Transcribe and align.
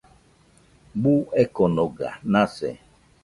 Buu 1.01 1.19
ekonoga 1.41 2.09
nase 2.31 2.69